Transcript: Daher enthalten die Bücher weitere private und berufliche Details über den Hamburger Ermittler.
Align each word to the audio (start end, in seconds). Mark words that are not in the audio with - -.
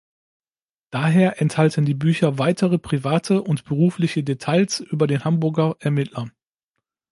Daher 0.89 1.39
enthalten 1.41 1.85
die 1.85 1.93
Bücher 1.93 2.39
weitere 2.39 2.79
private 2.79 3.43
und 3.43 3.65
berufliche 3.65 4.23
Details 4.23 4.79
über 4.79 5.05
den 5.05 5.23
Hamburger 5.23 5.75
Ermittler. 5.77 6.31